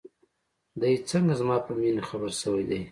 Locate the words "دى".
0.81-0.91, 2.69-2.79